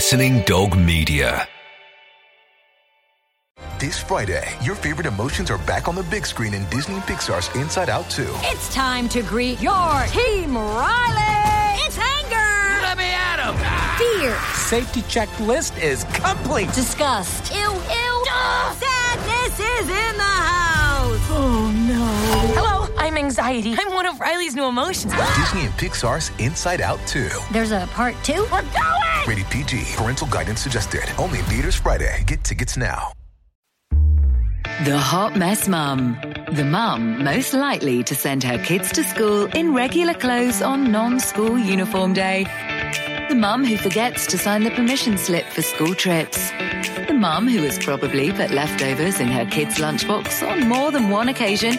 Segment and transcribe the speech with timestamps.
[0.00, 1.46] Listening Dog Media.
[3.78, 7.54] This Friday, your favorite emotions are back on the big screen in Disney and Pixar's
[7.54, 8.24] Inside Out 2.
[8.44, 11.84] It's time to greet your team, Riley.
[11.84, 12.80] It's anger.
[12.80, 13.56] Let me at him.
[14.00, 14.38] Fear.
[14.54, 16.72] Safety checklist is complete.
[16.72, 17.52] Disgust.
[17.52, 18.24] Ew, ew.
[18.80, 21.26] Sadness is in the house.
[21.28, 22.06] Oh, no.
[22.54, 22.69] Hello,
[23.00, 23.74] I'm anxiety.
[23.78, 25.14] I'm one of Riley's new emotions.
[25.36, 27.30] Disney and Pixar's Inside Out 2.
[27.50, 28.46] There's a part two?
[28.52, 29.26] We're going!
[29.26, 29.96] Rated PG.
[29.96, 31.04] Parental guidance suggested.
[31.16, 32.22] Only in theaters Friday.
[32.26, 33.12] Get tickets now.
[34.84, 36.18] The Hot Mess Mum.
[36.52, 41.20] The mum most likely to send her kids to school in regular clothes on non
[41.20, 42.44] school uniform day.
[43.30, 46.50] The mum who forgets to sign the permission slip for school trips.
[47.08, 51.30] The mum who has probably put leftovers in her kids' lunchbox on more than one
[51.30, 51.78] occasion.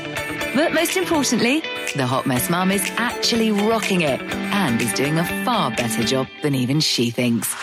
[0.54, 1.62] But most importantly,
[1.96, 6.28] the Hot Mess Mum is actually rocking it and is doing a far better job
[6.42, 7.54] than even she thinks.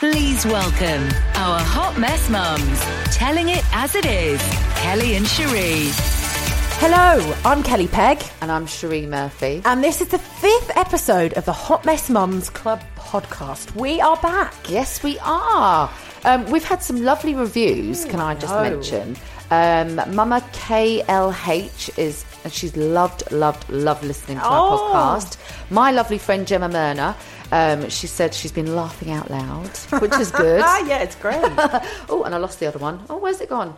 [0.00, 1.04] Please welcome
[1.36, 2.80] our Hot Mess Mums,
[3.14, 4.40] telling it as it is,
[4.76, 5.90] Kelly and Sheree.
[6.80, 9.62] Hello, I'm Kelly Pegg, And I'm Sheree Murphy.
[9.64, 13.72] and this is the fifth episode of the Hot Mess Mums Club podcast.
[13.76, 14.52] We are back.
[14.68, 15.88] Yes, we are.
[16.24, 18.62] Um, we've had some lovely reviews, can I just no.
[18.64, 19.16] mention?
[19.52, 24.92] Um, Mama KLH is, and she's loved, loved, loved listening to our Oh.
[24.94, 25.36] podcast.
[25.70, 27.14] My lovely friend Gemma Murner,
[27.52, 29.68] um, she said she's been laughing out loud,
[30.00, 30.60] which is good.
[30.64, 31.36] Ah, yeah, it's great.
[32.08, 33.00] oh, and I lost the other one.
[33.10, 33.74] Oh, where's it gone?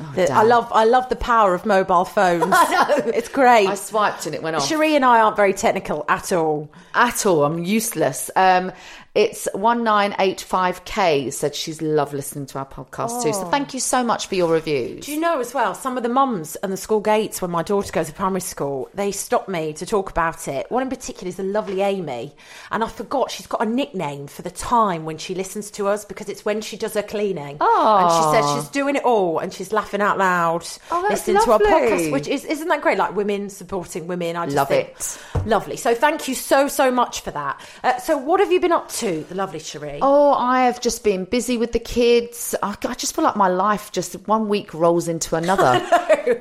[0.00, 2.44] Oh, The- I love, I love the power of mobile phones.
[2.56, 3.68] I know it's great.
[3.68, 4.66] I swiped and it went off.
[4.66, 6.70] Cherie and I aren't very technical at all.
[6.94, 7.44] at all.
[7.44, 8.30] I'm useless.
[8.34, 8.72] Um,
[9.14, 13.34] it's 1985K said she's loved listening to our podcast too.
[13.34, 15.04] So thank you so much for your reviews.
[15.04, 17.62] Do you know as well, some of the mums and the school gates when my
[17.62, 20.70] daughter goes to primary school, they stop me to talk about it.
[20.70, 22.34] One in particular is the lovely Amy.
[22.70, 26.06] And I forgot she's got a nickname for the time when she listens to us
[26.06, 27.58] because it's when she does her cleaning.
[27.60, 27.98] Oh.
[28.00, 31.42] And she says she's doing it all and she's laughing out loud, Oh, that's listening
[31.42, 32.96] to our podcast, which is, isn't that great?
[32.96, 34.36] Like women supporting women.
[34.36, 35.18] I just Love think, it.
[35.44, 35.76] Lovely.
[35.76, 37.60] So thank you so, so much for that.
[37.84, 39.98] Uh, so what have you been up to, the lovely Sheree?
[40.00, 42.54] Oh, I have just been busy with the kids.
[42.62, 45.62] I, I just feel like my life just one week rolls into another.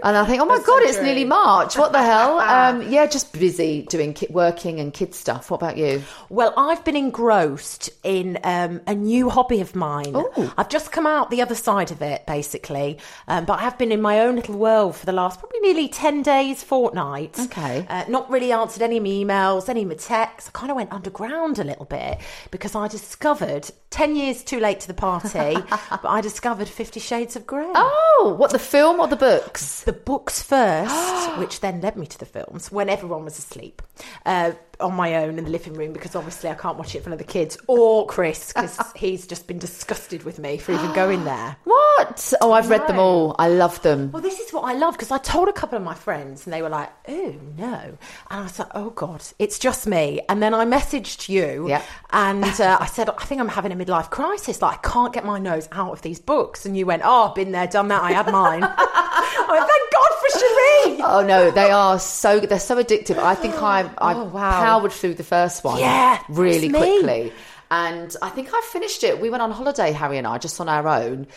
[0.03, 1.05] and I think, oh my That's God, so it's true.
[1.05, 1.77] nearly March.
[1.77, 2.39] What the hell?
[2.51, 5.49] Um, yeah, just busy doing ki- working and kid stuff.
[5.49, 6.03] What about you?
[6.29, 10.16] Well, I've been engrossed in um, a new hobby of mine.
[10.16, 10.51] Ooh.
[10.57, 12.99] I've just come out the other side of it, basically.
[13.28, 15.88] Um, but I have been in my own little world for the last probably nearly
[15.88, 17.39] 10 days, fortnight.
[17.39, 17.85] Okay.
[17.89, 20.51] Uh, not really answered any of my emails, any of my texts.
[20.53, 22.19] I kind of went underground a little bit
[22.51, 25.29] because I discovered, 10 years too late to the party,
[25.69, 27.66] but I discovered Fifty Shades of Grey.
[27.73, 29.81] Oh, what, the film or the books?
[29.84, 33.81] The books first, which then led me to the films when everyone was asleep
[34.25, 37.03] uh, on my own in the living room because obviously I can't watch it in
[37.03, 40.94] front of the kids or Chris because he's just been disgusted with me for even
[40.94, 41.56] going there.
[42.01, 42.34] What?
[42.41, 43.01] Oh, I've read them No.
[43.03, 43.35] all.
[43.38, 44.11] I love them.
[44.11, 46.53] Well, this is what I love because I told a couple of my friends and
[46.53, 47.67] they were like, oh no.
[47.78, 47.97] And
[48.29, 50.22] I was like, oh God, it's just me.
[50.29, 51.84] And then I messaged you Yeah.
[52.11, 54.62] and uh, I said, I think I'm having a midlife crisis.
[54.62, 56.66] Like, I can't get my nose out of these books.
[56.66, 58.02] And you went, oh, I've been there, done that.
[58.02, 58.63] I had mine.
[58.68, 61.02] I went, thank God for Sheree.
[61.03, 63.18] Oh no, they are so they're so addictive.
[63.18, 64.52] I think I I Oh, wow.
[64.63, 67.34] powered through the first one Yeah, really quickly.
[67.69, 69.19] And I think I finished it.
[69.22, 71.28] We went on holiday, Harry and I, just on our own.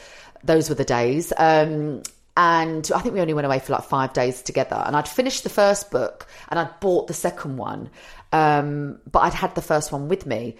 [0.43, 1.33] Those were the days.
[1.37, 2.03] Um,
[2.37, 4.83] and I think we only went away for like five days together.
[4.85, 7.89] And I'd finished the first book and I'd bought the second one.
[8.33, 10.57] Um, but I'd had the first one with me.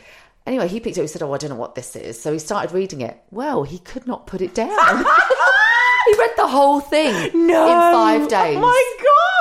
[0.47, 1.05] Anyway, he picked it up.
[1.05, 2.21] He said, Oh, I don't know what this is.
[2.21, 3.19] So he started reading it.
[3.31, 4.69] Well, he could not put it down.
[4.77, 7.15] he read the whole thing
[7.47, 7.65] No.
[7.65, 8.57] in five days.
[8.57, 8.95] Oh my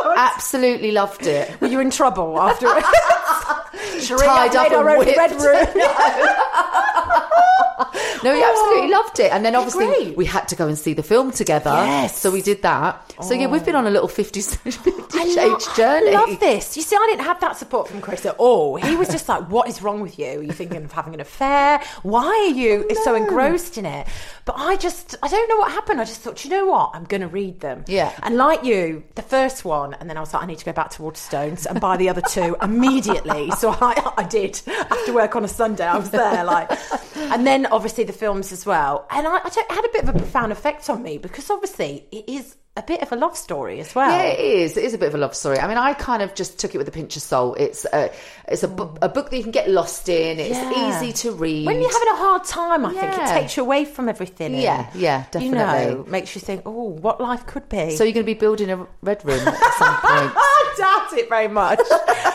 [0.03, 0.15] God.
[0.17, 1.59] Absolutely loved it.
[1.59, 2.83] Were you in trouble after it?
[4.07, 5.67] Tied up and own red room.
[8.23, 9.31] No, he absolutely oh, loved it.
[9.31, 10.17] And then obviously great.
[10.17, 11.71] we had to go and see the film together.
[11.71, 12.17] Yes.
[12.17, 13.13] So we did that.
[13.21, 16.15] So yeah, we've been on a little 50, 50 I shades lo- journey.
[16.15, 16.75] I love this.
[16.75, 18.75] You see, I didn't have that support from Chris at all.
[18.77, 20.39] He was just like, "What is wrong with you?
[20.39, 21.81] Are you thinking of having an affair?
[22.01, 24.07] Why are you oh, so engrossed in it?"
[24.45, 26.01] But I just, I don't know what happened.
[26.01, 26.91] I just thought, you know what?
[26.93, 27.85] I'm going to read them.
[27.87, 28.11] Yeah.
[28.23, 30.73] And like you, the first one, and then I was like, I need to go
[30.73, 33.51] back to Waterstones and buy the other two immediately.
[33.51, 34.59] So I, I did.
[34.67, 36.69] After work on a Sunday, I was there, like,
[37.15, 39.05] and then obviously the films as well.
[39.11, 42.07] And I, I it had a bit of a profound effect on me because obviously
[42.11, 44.09] it is a bit of a love story as well.
[44.09, 44.77] Yeah, it is.
[44.77, 45.59] It is a bit of a love story.
[45.59, 47.59] I mean, I kind of just took it with a pinch of salt.
[47.59, 48.09] It's a,
[48.47, 50.39] it's a, bu- a book that you can get lost in.
[50.39, 50.89] It's Yeah.
[50.97, 51.67] easy to read.
[51.67, 54.55] When you're having a hard time, I think it takes you away from everything.
[54.55, 56.11] Yeah, yeah, You know, definitely.
[56.11, 57.95] makes you think, oh, what life could be.
[57.95, 60.33] so you're going to be building a red room at some point.
[60.35, 61.79] I doubt it very much.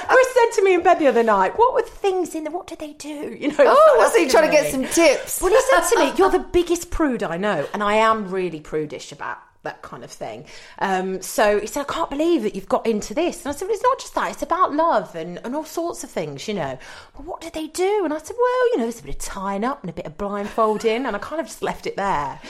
[0.09, 2.53] Chris said to me in bed the other night, "What were the things in there?
[2.53, 3.57] What did they do?" You know.
[3.61, 5.41] Oh, was he trying to get some tips?
[5.41, 8.61] Well, he said to me, "You're the biggest prude I know," and I am really
[8.61, 10.45] prudish about that kind of thing.
[10.79, 13.67] Um, so he said, "I can't believe that you've got into this." And I said,
[13.67, 16.55] well, "It's not just that; it's about love and, and all sorts of things, you
[16.55, 16.79] know."
[17.15, 18.03] Well, what did they do?
[18.05, 20.07] And I said, "Well, you know, there's a bit of tying up and a bit
[20.07, 22.41] of blindfolding," and I kind of just left it there.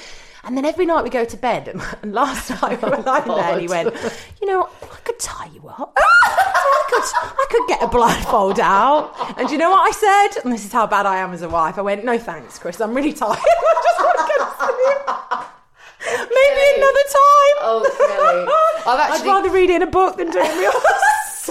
[0.44, 2.96] And then every night we go to bed, and, and last oh, night we were
[2.99, 3.94] lying there, and he went,
[4.40, 9.14] "You know, I could tie you up." I could, I could get a blindfold out.
[9.38, 10.43] And you know what I said?
[10.43, 11.79] And this is how bad I am as a wife.
[11.79, 12.81] I went, no thanks, Chris.
[12.81, 13.37] I'm really tired.
[13.37, 16.29] I just want to go to sleep.
[16.32, 17.56] Maybe another time.
[17.61, 18.84] Oh.
[18.87, 20.73] I've I'd rather read it in a book than doing real.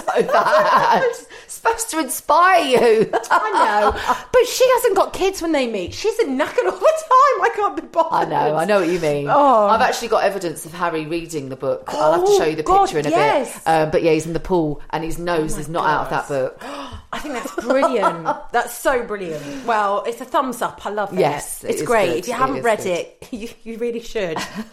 [0.04, 1.02] So bad.
[1.48, 3.10] It's supposed to inspire you.
[3.30, 3.50] I
[3.92, 5.94] know, but she hasn't got kids when they meet.
[5.94, 7.42] She's a knackered all the time.
[7.42, 8.12] I can't be bothered.
[8.12, 9.28] I know, I know what you mean.
[9.30, 9.66] Oh.
[9.66, 11.84] I've actually got evidence of Harry reading the book.
[11.88, 13.54] I'll have to Oh, show you the God, picture in a yes.
[13.54, 13.62] bit.
[13.66, 16.10] Um, but yeah, he's in the pool and his nose my is not out of
[16.10, 16.58] that book.
[17.12, 18.28] I think that's brilliant.
[18.52, 19.64] that's so brilliant.
[19.66, 20.84] Well, it's a thumbs up.
[20.86, 21.18] I love it.
[21.18, 22.06] Yes, it's is great.
[22.08, 22.18] good.
[22.18, 22.86] If you It haven't read good.
[22.88, 24.36] it, you, you really should.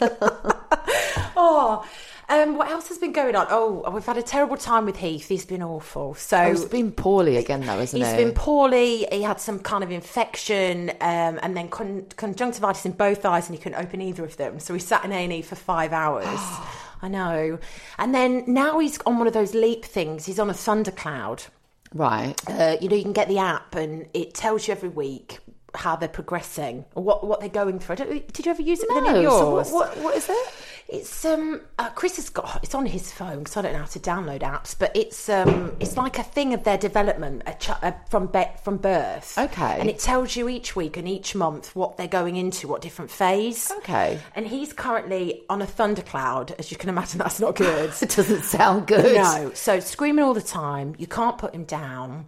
[1.36, 1.84] oh,
[2.28, 3.46] um, what else has been going on?
[3.50, 5.28] Oh, we've had a terrible time with Heath.
[5.28, 6.14] He's been awful.
[6.14, 8.14] So Oh, he's been poorly again, though, isn't He's he?
[8.16, 9.06] He's been poorly.
[9.12, 13.56] He had some kind of infection, um, and then con- conjunctivitis in both eyes, and
[13.56, 14.58] he couldn't open either of them.
[14.60, 16.26] So he sat in A and E for five hours.
[17.02, 17.58] I know.
[17.98, 20.24] And then now he's on one of those leap things.
[20.26, 21.44] He's on a thundercloud.
[21.94, 22.34] right.
[22.48, 25.38] Uh, you know, you can get the app, and it tells you every week
[25.76, 27.92] how they're progressing or what what they're going through.
[27.94, 29.68] I don't, did you ever use it with any of No, yours?
[29.68, 30.48] so what, what, what is it?
[30.88, 33.84] It's um uh, Chris has got it's on his phone because I don't know how
[33.86, 37.70] to download apps, but it's um it's like a thing of their development a ch-
[37.70, 39.36] uh, from be- from birth.
[39.36, 39.76] Okay.
[39.80, 43.10] and it tells you each week and each month what they're going into, what different
[43.10, 43.72] phase.
[43.78, 44.20] Okay.
[44.36, 47.18] and he's currently on a thundercloud, as you can imagine.
[47.18, 47.92] That's not good.
[48.06, 49.16] It doesn't sound good.
[49.16, 50.94] No, so screaming all the time.
[50.98, 52.26] You can't put him down.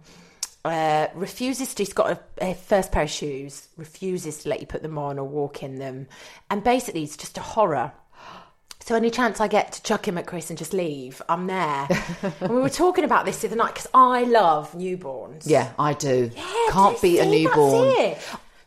[0.65, 1.83] Uh, refuses to.
[1.83, 3.69] He's got a, a first pair of shoes.
[3.77, 6.07] Refuses to let you put them on or walk in them,
[6.49, 7.91] and basically, it's just a horror.
[8.81, 11.87] So any chance I get to chuck him at Chris and just leave, I'm there.
[12.39, 15.43] and we were talking about this the other night because I love newborns.
[15.45, 16.31] Yeah, I do.
[16.35, 18.15] Yeah, Can't beat a see, newborn.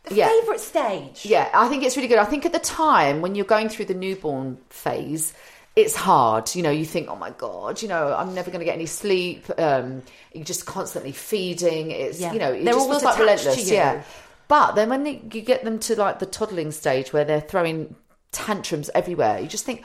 [0.03, 0.29] The Yeah.
[0.29, 1.25] favourite stage.
[1.25, 2.19] Yeah, I think it's really good.
[2.19, 5.33] I think at the time when you're going through the newborn phase,
[5.75, 6.53] it's hard.
[6.55, 8.85] You know, you think, oh my god, you know, I'm never going to get any
[8.85, 9.45] sleep.
[9.57, 10.03] Um,
[10.33, 11.91] you're just constantly feeding.
[11.91, 12.33] It's Yeah.
[12.33, 13.69] you know, it They're just feels like relentless.
[13.69, 14.03] Yeah,
[14.47, 17.95] but then when they, you get them to like the toddling stage where they're throwing
[18.31, 19.83] tantrums everywhere, you just think.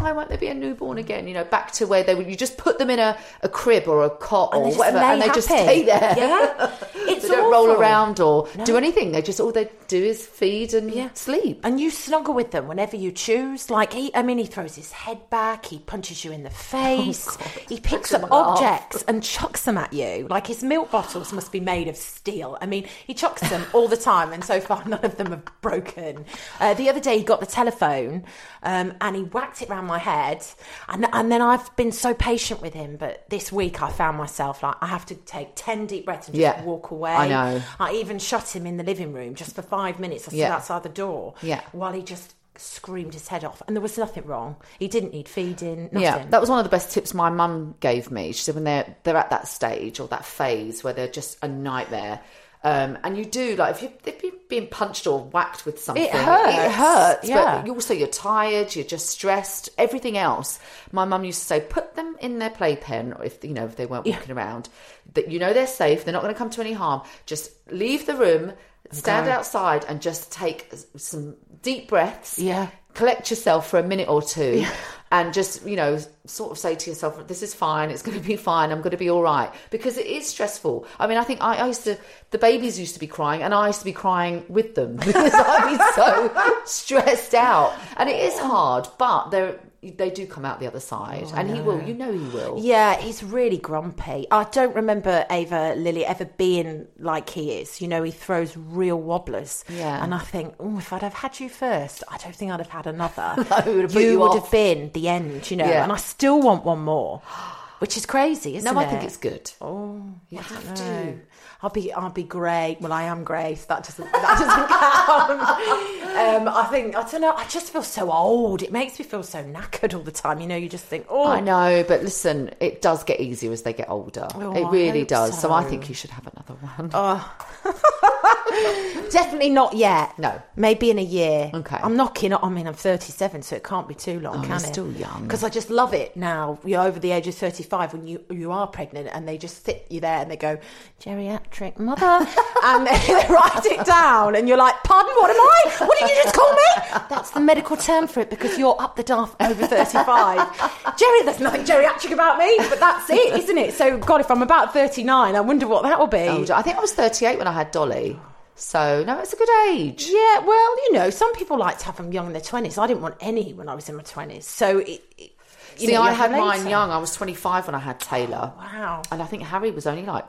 [0.00, 1.26] Why won't there be a newborn again?
[1.26, 2.26] You know, back to where they would.
[2.28, 5.22] You just put them in a, a crib or a cot And or whatever, and
[5.22, 6.14] they just stay there.
[6.16, 6.72] Yeah.
[7.08, 9.12] It's they don't roll around or do anything.
[9.12, 11.10] They just all they do is feed and Yeah.
[11.14, 11.60] sleep.
[11.62, 13.70] And you snuggle with them whenever you choose.
[13.70, 15.66] Like he, I mean, he throws his head back.
[15.66, 17.28] He punches you in the face.
[17.40, 20.26] Oh, he picks up objects and chucks them at you.
[20.28, 22.58] Like his milk bottles must be made of steel.
[22.60, 25.44] I mean, he chucks them all the time, and so far none of them have
[25.60, 26.24] broken.
[26.58, 28.24] Uh, the other day he got the telephone
[28.64, 30.44] um, and he whacked it round my head,
[30.88, 34.62] and and then I've been so patient with him, but this week I found myself
[34.62, 36.62] like I have to take ten deep breaths and just Yeah.
[36.64, 37.12] walk away.
[37.12, 37.62] I know.
[37.80, 40.24] I even shut him in the living room just for five minutes.
[40.24, 40.54] I stood Yeah.
[40.54, 41.60] outside the door Yeah.
[41.72, 43.60] while he just screamed his head off.
[43.66, 44.56] And there was nothing wrong.
[44.78, 46.00] He didn't need feeding, nothing.
[46.00, 48.32] Yeah, that was one of the best tips my mum gave me.
[48.32, 51.48] She said when they're they're at that stage or that phase where they're just a
[51.48, 52.20] nightmare.
[52.66, 56.02] Um, and you do like if you if you're being punched or whacked with something,
[56.04, 56.58] It hurts.
[56.58, 57.58] It hurts, Yeah.
[57.58, 59.68] but you also you're tired, you're just stressed.
[59.78, 60.58] Everything else.
[60.90, 63.76] My mum used to say, put them in their playpen, or if you know if
[63.76, 64.68] they weren't walking around,
[65.14, 67.02] that you know they're safe, they're not going to come to any harm.
[67.24, 68.52] Just leave the room,
[68.90, 69.32] stand go.
[69.32, 72.68] outside, and just take some deep breaths Yeah.
[72.94, 74.64] collect yourself for a minute or two
[75.12, 78.26] and just you know sort of say to yourself this is fine it's going to
[78.26, 79.52] be fine i'm going to be all right.
[79.70, 80.86] Because it is stressful.
[80.98, 81.96] I mean i think I, I used to
[82.30, 85.32] the babies used to be crying and i used to be crying with them because
[85.34, 87.74] i'd be so stressed out.
[87.96, 91.48] And it is hard but they're they do come out the other side oh, and
[91.54, 94.26] he will you know he will Yeah, he's really grumpy.
[94.30, 97.80] I don't remember Ava Lily ever being like he is.
[97.80, 99.64] You know, he throws real wobblers.
[99.68, 100.02] Yeah.
[100.02, 102.68] And I think, oh, if I'd have had you first, I don't think I'd have
[102.68, 103.34] had another.
[103.38, 104.42] it would have put you would off.
[104.42, 105.66] have been the end, you know.
[105.66, 105.82] Yeah.
[105.84, 107.18] And I still want one more,
[107.78, 108.84] which is crazy, isn't no it?
[108.84, 111.18] No, I think it's good Oh, you I have to.
[111.62, 112.78] I'll be, I'll be great.
[112.80, 113.64] Well, I am Grace.
[113.64, 114.68] That doesn't, that doesn't
[116.00, 116.05] count.
[116.16, 117.32] Um, I think, I don't know.
[117.34, 118.62] I just feel so old.
[118.62, 120.40] It makes me feel so knackered all the time.
[120.40, 123.62] You know, you just think, oh, I know, but listen, it does get easier as
[123.62, 124.28] they get older.
[124.34, 125.40] Oh, it really does.
[125.40, 125.52] So.
[125.52, 126.90] I think you should have another one.
[126.92, 127.36] Oh.
[129.10, 130.18] Definitely not yet.
[130.18, 130.40] No.
[130.56, 131.50] Maybe in a year.
[131.52, 131.78] Okay.
[131.82, 134.60] I'm knocking I mean, I'm 37, so it can't be too long, Oh, can it?
[134.60, 135.22] still young.
[135.22, 136.58] Because I just love it now.
[136.64, 139.86] You're over the age of 35 when you you are pregnant and they just sit
[139.90, 140.58] you there and they go,
[141.00, 142.26] geriatric mother.
[142.64, 145.86] and they, they write it down and you're like, pardon, what am I?
[145.86, 146.62] What did you just call me?
[147.08, 150.96] That's the medical term for it because you're up the duff over 35.
[150.98, 153.74] Jerry, there's nothing geriatric about me, but that's it, isn't it?
[153.74, 156.18] So, God, if I'm about 39, I wonder what that will be.
[156.18, 158.18] Oh, I think I was 38 when I had Dolly.
[158.54, 160.08] So, no, it's a good age.
[160.08, 162.78] Yeah, well, you know, some people like to have them young in their twenties.
[162.78, 165.02] I didn't want any when I was in my twenties, so it.
[165.18, 165.32] it
[165.78, 166.90] you See, know, I had have mine young.
[166.90, 168.50] I was 25 when I had Taylor.
[168.56, 169.02] Wow.
[169.10, 170.24] And I think Harry was only like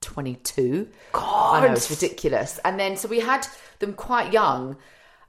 [0.00, 0.88] 22.
[1.12, 1.62] God.
[1.62, 2.58] I know, it's ridiculous.
[2.64, 3.46] And then, so we had
[3.78, 4.76] them quite young.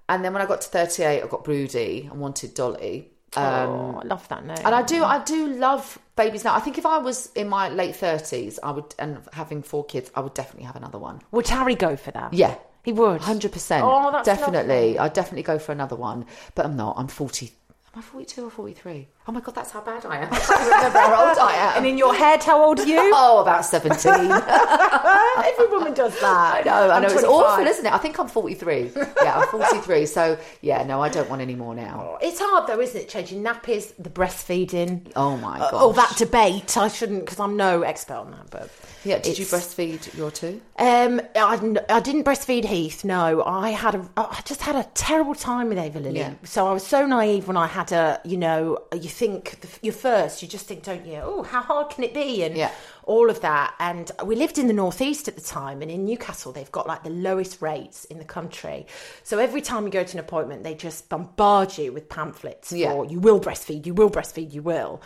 [0.10, 3.12] And then when I got to 38, I got broody and wanted Dolly.
[3.36, 4.58] Um, oh, I love that name.
[4.66, 6.56] And I do, I do love babies now.
[6.56, 10.12] I think if I was in my late 30s, I would, and having four kids,
[10.16, 11.22] I would definitely have another one.
[11.32, 12.34] Would Harry go for that?
[12.34, 12.56] Yeah.
[12.84, 13.22] he would.
[13.22, 13.84] Hundred percent.
[13.86, 14.94] Oh, that's definitely.
[14.94, 15.00] lovely.
[15.00, 16.26] I'd definitely go for another one,
[16.56, 16.96] but I'm not.
[16.98, 17.52] I'm forty.
[17.94, 19.08] Am I forty-two or forty-three?
[19.28, 20.30] Oh my god, that's how bad I am.
[20.32, 21.78] I don't remember how old I am.
[21.78, 23.00] And in your head, how old are you?
[23.16, 24.32] oh, about seventeen.
[24.32, 26.58] Every woman does that.
[26.58, 26.92] I know.
[26.92, 27.08] I know.
[27.08, 27.92] It's awful, isn't it?
[27.92, 28.92] I think I'm forty-three.
[29.24, 30.06] Yeah, I'm forty-three.
[30.06, 32.20] So yeah, no, I don't want any more now.
[32.22, 33.10] It's hard though, isn't it?
[33.10, 35.12] Changing nappies, the breastfeeding.
[35.16, 35.74] Oh my god.
[35.74, 36.78] all that debate.
[36.78, 38.52] I shouldn't because I'm no expert on that.
[38.52, 38.70] But
[39.04, 39.18] Yeah.
[39.18, 40.62] Did you breastfeed your two?
[40.78, 43.04] Um, I, I didn't breastfeed Heath.
[43.04, 44.08] No, I had a.
[44.16, 46.20] I just had a terrible time with Ava Lily.
[46.20, 46.34] Yeah.
[46.44, 48.20] So I was so naive when I had a.
[48.26, 50.42] You know, you think you're first.
[50.42, 51.22] You just think, don't you?
[51.24, 52.44] Oh, how hard can it be?
[52.44, 52.72] And Yeah.
[53.04, 53.74] all of that.
[53.80, 57.04] And we lived in the northeast at the time, and in Newcastle, they've got like
[57.04, 58.86] the lowest rates in the country.
[59.24, 62.92] So every time you go to an appointment, they just bombard you with pamphlets Yeah.
[62.92, 65.02] for you will breastfeed, you will breastfeed, you will.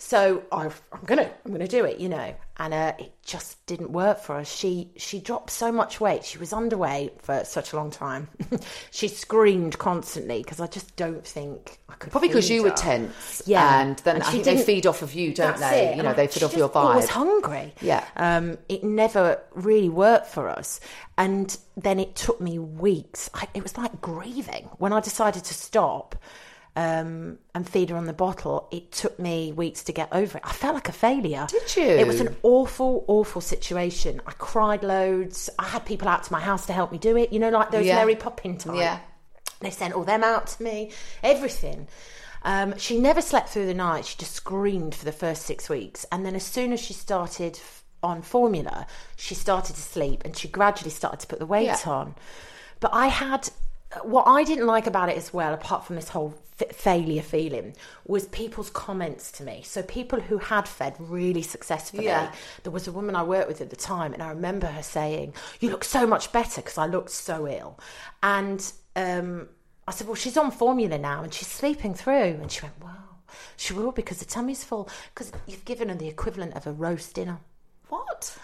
[0.00, 2.32] So I've, I'm gonna, I'm gonna do it, you know.
[2.60, 4.48] And uh, it just didn't work for us.
[4.52, 6.24] She she dropped so much weight.
[6.24, 8.28] She was underweight for such a long time.
[8.90, 12.10] she screamed constantly because I just don't think I could.
[12.12, 12.76] Probably because you were her.
[12.76, 13.42] tense.
[13.46, 15.88] Yeah, And then And I think they feed off of you, don't they?
[15.88, 15.96] it.
[15.96, 16.74] You know, And they feed off your vibe.
[16.76, 17.10] always vibe.
[17.10, 17.74] hungry.
[17.80, 18.04] Yeah.
[18.16, 20.80] Um, it never really worked for us,
[21.16, 23.30] and then it took me weeks.
[23.34, 26.14] I, it was like grieving when I decided to stop.
[26.78, 28.68] Um, and feed her on the bottle.
[28.70, 30.44] It took me weeks to get over it.
[30.46, 31.44] I felt like a failure.
[31.50, 31.82] Did you?
[31.82, 34.20] It was an awful, awful situation.
[34.28, 35.50] I cried loads.
[35.58, 37.32] I had people out to my house to help me do it.
[37.32, 37.96] You know, like those Yeah.
[37.96, 38.76] Mary Poppins time.
[38.76, 39.00] Yeah.
[39.58, 40.92] They sent all them out to me,
[41.24, 41.88] everything.
[42.44, 44.04] Um, she never slept through the night.
[44.04, 46.06] She just screamed for the first six weeks.
[46.12, 47.58] And then as soon as she started
[48.04, 51.78] on formula, she started to sleep and she gradually started to put the weight Yeah.
[51.86, 52.14] on.
[52.78, 53.48] But I had,
[54.02, 57.74] what I didn't like about it as well, apart from this whole f- failure feeling,
[58.06, 59.62] was people's comments to me.
[59.64, 62.04] So people who had fed really successfully.
[62.04, 62.32] Yeah.
[62.62, 65.34] There was a woman I worked with at the time, and I remember her saying,
[65.60, 67.78] "You look so much better," because I looked so ill.
[68.22, 69.48] And um,
[69.86, 73.16] I said, "Well, she's on formula now, and she's sleeping through." And she went, "Wow,
[73.56, 77.14] she will because the tummy's full because you've given her the equivalent of a roast
[77.14, 77.38] dinner."
[77.88, 78.36] What?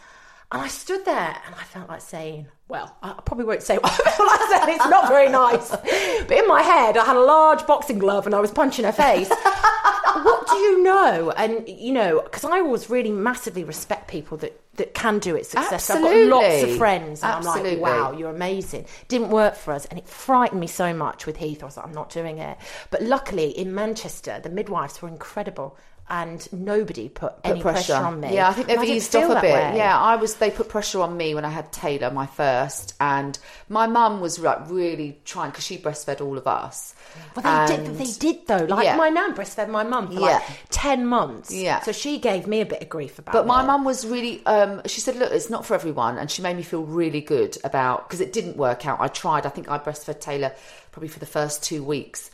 [0.55, 3.93] And I stood there and I felt like saying, well, I probably won't say what
[3.93, 5.71] I felt like saying, it's not very nice.
[5.71, 8.93] But in my head, I had a large boxing glove and I was punching her
[8.93, 9.29] face.
[10.23, 11.33] what do you know?
[11.33, 15.45] And, you know, because I always really massively respect people that, that can do it
[15.45, 16.23] successfully.
[16.23, 18.87] I've got lots of friends and I'm like, wow, you're amazing.
[19.09, 21.65] Didn't work for us and it frightened me so much with Heath.
[21.65, 22.59] I was like, I'm not doing it.
[22.91, 25.77] But luckily in Manchester, the midwives were incredible.
[26.07, 27.95] And nobody put, any pressure.
[27.95, 28.35] on me.
[28.35, 29.55] Yeah, I think they've eased off a bit.
[29.55, 29.73] way.
[29.79, 30.35] Yeah, I was.
[30.35, 33.39] They put pressure on me when I had Taylor, my first, and
[33.71, 36.95] my mum was like really trying because she breastfed all of us.
[37.35, 37.99] Well, they And- did.
[38.07, 38.67] They did though.
[38.69, 38.97] Like Yeah.
[38.97, 40.21] my nan breastfed my mum for Yeah.
[40.21, 41.51] like ten months.
[41.51, 41.81] Yeah.
[41.81, 43.33] So she gave me a bit of grief about.
[43.33, 43.67] But my it.
[43.67, 44.45] mum was really.
[44.45, 47.57] Um, she said, "Look, it's not for everyone," and she made me feel really good
[47.65, 49.01] about because it didn't work out.
[49.01, 49.47] I tried.
[49.47, 50.53] I think I breastfed Taylor
[50.93, 52.31] probably for the first two weeks.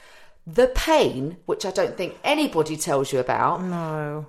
[0.53, 4.27] The pain, which I don't think anybody tells you about, No.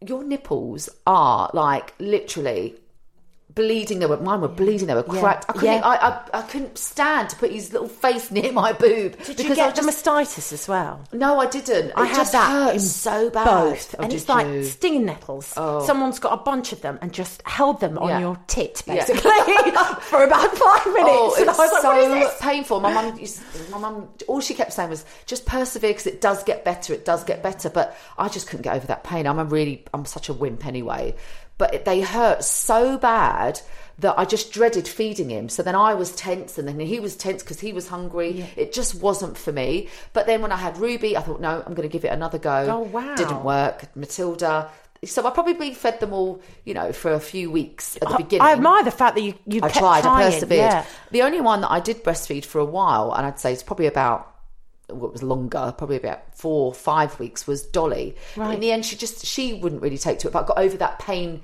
[0.00, 2.74] your nipples are like literally
[3.54, 3.98] bleeding.
[3.98, 4.86] They were mine were bleeding.
[4.86, 5.20] They were Yeah.
[5.20, 5.46] cracked.
[5.48, 5.74] I couldn't.
[5.76, 5.80] Yeah.
[5.86, 9.44] I, I I couldn't stand to put his little face near my boob Did because
[9.50, 11.00] you get I the mastitis as well?
[11.12, 11.92] no, I didn't.
[11.96, 13.44] I it had just that so bad.
[13.44, 14.64] both, Oh, and it's like you?
[14.64, 15.52] stinging nettles.
[15.56, 15.84] Oh.
[15.86, 19.30] Someone's got a bunch of them and just held them on your tit, basically,
[20.02, 21.08] for about five oh, minutes.
[21.12, 22.80] Oh, and I it's was like, so "What is this?" painful.
[22.80, 23.20] My mum,
[23.70, 26.92] my mum, all she kept saying was, "Just persevere, because it does get better.
[26.94, 29.26] It does get better." But I just couldn't get over that pain.
[29.26, 31.14] I'm a really, I'm such a wimp anyway.
[31.62, 33.60] But they hurt so bad
[33.98, 35.48] that I just dreaded feeding him.
[35.48, 38.48] So then I was tense, and then he was tense because he was hungry.
[38.56, 39.88] It just wasn't for me.
[40.12, 42.38] But then when I had Ruby, I thought, no, I'm going to give it another
[42.38, 42.66] go.
[42.68, 43.14] Oh, wow.
[43.14, 43.94] Didn't work.
[43.94, 44.72] Matilda.
[45.04, 48.44] so I probably fed them all, you know, for a few weeks at the beginning.
[48.44, 50.26] I admire the fact that you you I tried, trying.
[50.26, 50.56] I persevered.
[50.56, 50.84] Yeah.
[51.12, 53.86] The only one that I did breastfeed for a while, and I'd say it's probably
[53.86, 54.31] about
[54.94, 58.14] what was longer, probably about four or five weeks, was Dolly.
[58.36, 58.54] But Right.
[58.54, 60.32] in the end, she just she wouldn't really take to it.
[60.32, 61.42] But I got over that pain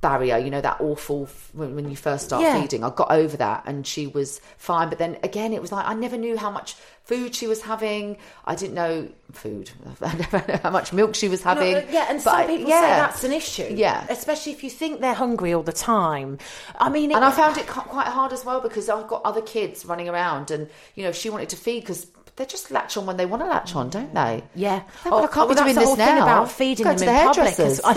[0.00, 2.60] barrier, you know, that awful f- when, when you first start Yeah.
[2.60, 2.84] feeding.
[2.84, 4.90] I got over that, and she was fine.
[4.90, 6.74] But then again, it was like I never knew how much
[7.04, 8.18] food she was having.
[8.44, 9.70] I didn't know food.
[10.02, 11.72] I never know how much milk she was having.
[11.72, 12.80] No, uh, yeah, and But some I- people yeah.
[12.82, 13.68] say that's an issue.
[13.74, 14.04] Yeah.
[14.10, 16.36] especially if you think they're hungry all the time.
[16.78, 19.40] I mean, it, And I found it quite hard as well because I've got other
[19.42, 23.06] kids running around, and you know, she wanted to feed because they just latch on
[23.06, 24.42] when they want to latch on, don't they?
[24.54, 24.82] Yeah.
[25.06, 26.22] Oh, but I can't be well, doing this now.
[26.22, 27.54] About feeding Go them in the public.
[27.56, 27.80] 'cause hairdressers.
[27.84, 27.90] I,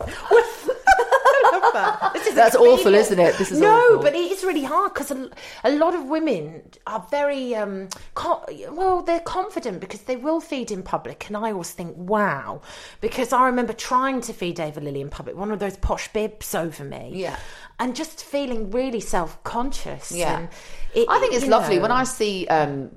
[0.00, 2.10] I love that.
[2.14, 2.78] This is That's expedient.
[2.80, 3.36] awful, isn't it?
[3.38, 4.02] This is no, awful.
[4.02, 5.28] but it is really hard because a,
[5.64, 9.02] a lot of women are very um, co- well.
[9.02, 12.62] They're confident because they will feed in public, and I always think, wow,
[13.00, 16.54] because I remember trying to feed Ava Lily in public, one of those posh bibs
[16.54, 17.36] over me, Yeah.
[17.78, 20.12] And just feeling really self conscious.
[20.12, 20.38] Yeah.
[20.38, 20.48] and
[20.94, 21.82] it, I think it's lovely know.
[21.82, 22.90] when I see um,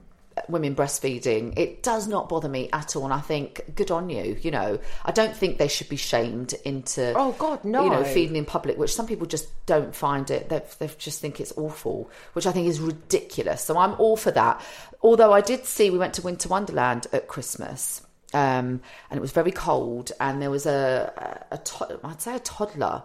[0.47, 1.57] women breastfeeding.
[1.57, 4.37] It does not bother me at all, and I think good on you.
[4.41, 7.83] You know, I don't think they should be shamed into Oh, God, no.
[7.83, 10.49] You know, feeding in public, which some people just don't find it.
[10.49, 13.63] They they just think it's awful, which I think is ridiculous.
[13.63, 14.61] So I'm all for that.
[15.01, 18.05] Although I did see we went to Winter Wonderland at Christmas.
[18.33, 22.33] Um, and it was very cold, and there was a, a, a to- I'd say
[22.33, 23.03] a toddler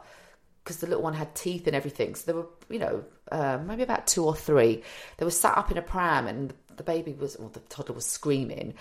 [0.66, 2.16] because the little one had teeth and everything.
[2.16, 4.82] So there were, you know, uh, maybe about two or three.
[5.16, 8.04] They were sat up in a pram, and the baby was, or the toddler was
[8.04, 8.74] screaming,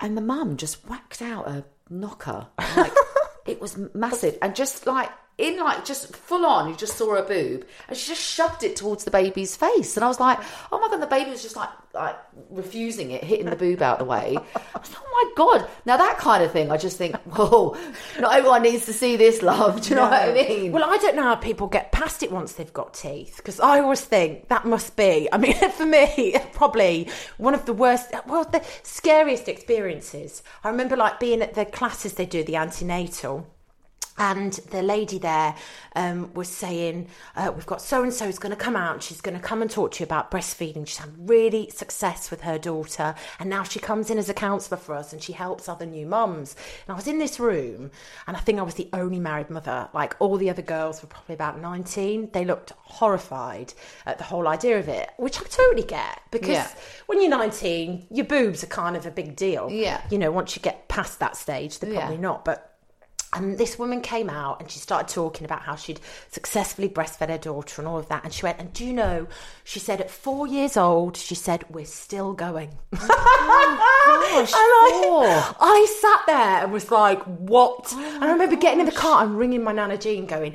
[0.00, 2.46] and the mum just whacked out a knocker.
[2.74, 2.92] Like
[3.46, 7.22] it was massive, and just like in like just full on, you just saw her
[7.22, 10.38] boob, and she just shoved it towards the baby's face, and I was like,
[10.72, 12.16] oh my god, the baby was just like like
[12.50, 14.36] refusing it, hitting the boob out the way.
[14.36, 15.70] I was like, oh my god!
[15.86, 17.76] Now that kind of thing, I just think, whoa,
[18.18, 19.80] not everyone needs to see this, love.
[19.82, 20.72] Do you know what I mean?
[20.72, 23.78] Well, I don't know how people get past it once they've got teeth because I
[23.78, 25.28] always think that must be.
[25.32, 30.42] I mean, for me, probably one of the worst, well, the scariest experiences.
[30.64, 33.46] I remember like being at the classes they do the antenatal.
[34.18, 35.54] And the lady there
[35.94, 39.02] um, was saying, uh, We've got so and so is going to come out and
[39.02, 40.86] she's going to come and talk to you about breastfeeding.
[40.86, 43.14] She's had really success with her daughter.
[43.38, 46.06] And now she comes in as a counsellor for us and she helps other new
[46.06, 46.56] mums.
[46.86, 47.90] And I was in this room
[48.26, 49.88] and I think I was the only married mother.
[49.94, 52.30] Like all the other girls were probably about 19.
[52.32, 53.72] They looked horrified
[54.06, 56.68] at the whole idea of it, which I totally get because Yeah.
[57.06, 59.68] when you're 19, your boobs are kind of a big deal.
[59.70, 60.00] Yeah.
[60.10, 62.00] You know, once you get past that stage, they're Yeah.
[62.00, 62.44] probably not.
[62.44, 62.77] But
[63.34, 67.38] and this woman came out and she started talking about how she'd successfully breastfed her
[67.38, 68.24] daughter and all of that.
[68.24, 69.26] And she went, and do you know,
[69.64, 72.70] she said at four years old, she said, we're still going.
[72.92, 75.54] Gosh, And I.
[75.60, 77.92] I sat there and was like, what?
[77.92, 80.54] Oh and I remember getting in the car and ringing my Nana Jean going,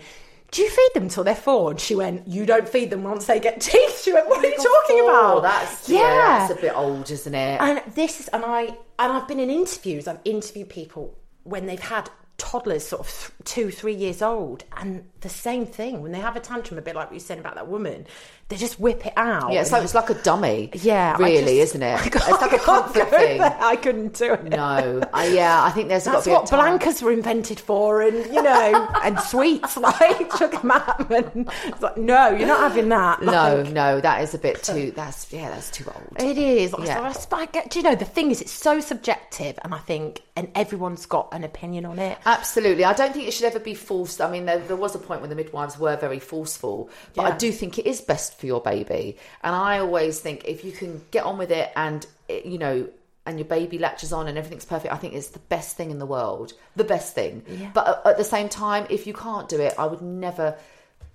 [0.52, 1.72] do you feed them till they're four?
[1.72, 4.02] And she went, you don't feed them once they get teeth.
[4.04, 5.44] She went, what are you talking Oh, about?
[5.44, 6.48] that's yeah.
[6.48, 7.60] that's a bit old, isn't it?
[7.62, 8.78] And this is, and I, and
[9.14, 10.08] I've been in interviews.
[10.08, 15.30] I've interviewed people when they've had toddlers, sort of two, three years old, and the
[15.30, 17.68] same thing when they have a tantrum, a bit like what you said about that
[17.68, 18.06] woman,
[18.50, 19.52] they just whip it out.
[19.52, 20.70] yeah, it's like it's like a dummy.
[20.74, 22.00] yeah, really, just- isn't it?
[22.16, 23.42] It's like a comfort thing.
[23.42, 24.44] I couldn't do it.
[24.44, 26.80] No, I, yeah, I think there's got That's to be a what time.
[27.04, 32.30] were invented for, and you know, and sweets like sugar ma'am, and it's like, no,
[32.30, 33.22] you're not having that.
[33.22, 33.32] No,
[33.64, 34.92] Like, no, that is a bit too.
[34.96, 36.16] That's yeah, that's too old.
[36.20, 36.74] It is.
[36.84, 37.14] Yeah.
[37.32, 40.22] I I get- do you know the thing is, it's so subjective, and I think,
[40.36, 42.18] and everyone's got an opinion on it.
[42.26, 44.22] Absolutely, I don't think it should ever be forced.
[44.22, 47.36] I mean, there, there was a point when the midwives were very forceful, but I
[47.38, 49.16] do think it is best for your baby.
[49.42, 52.90] And I always think if you can get on with it, and it, you know.
[53.26, 54.94] And your baby latches on and everything's perfect.
[54.94, 56.52] I think it's the best thing in the world.
[56.76, 57.42] The best thing.
[57.74, 60.58] But at, the same time, if you can't do it, I would never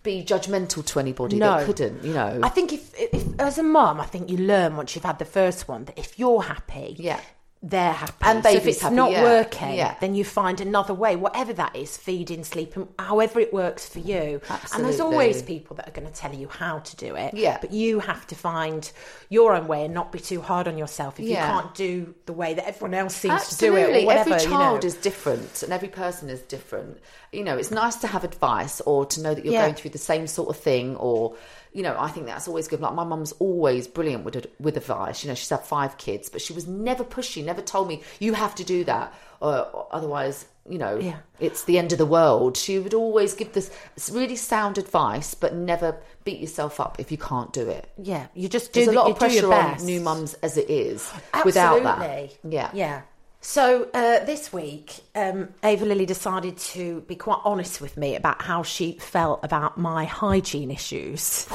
[0.02, 2.40] be judgmental to anybody that couldn't, you know.
[2.42, 5.26] I think if, if as a mum, I think you learn once you've had the
[5.26, 7.20] first one that if you're happy, Yeah.
[7.60, 8.12] They're happy.
[8.22, 9.22] And so if it's happy, not yeah.
[9.24, 9.96] working, Yeah.
[10.00, 14.40] then you find another way, whatever that is, feeding, sleeping, however it works for you.
[14.48, 14.76] Absolutely.
[14.76, 17.34] And there's always people that are going to tell you how to do it.
[17.34, 17.58] Yeah.
[17.60, 18.90] But you have to find
[19.28, 21.46] your own way and not be too hard on yourself if Yeah.
[21.56, 24.02] you can't do the way that everyone else seems to do it Absolutely.
[24.04, 24.34] or whatever.
[24.34, 24.94] every child you know.
[24.94, 26.98] is different and every person is different.
[27.32, 29.98] You know, it's nice to have advice or to know that you're going through the
[29.98, 31.34] same sort of thing or
[31.72, 32.80] you know, I think that's always good.
[32.80, 35.22] Like my mum's always brilliant with with advice.
[35.22, 37.44] You know, she's had five kids, but she was never pushy.
[37.44, 41.16] Never told me you have to do that, or, otherwise, you know, Yeah.
[41.40, 42.56] it's the end of the world.
[42.56, 43.70] She would always give this
[44.10, 47.88] really sound advice, but never beat yourself up if you can't do it.
[47.96, 51.10] Yeah, you just do There's a lot of pressure on new mums as it is
[51.44, 51.98] without that.
[52.00, 52.38] Absolutely.
[52.50, 53.00] Yeah, Yeah.
[53.40, 58.42] So uh, this week, um, Ava Lily decided to be quite honest with me about
[58.42, 61.46] how she felt about my hygiene issues.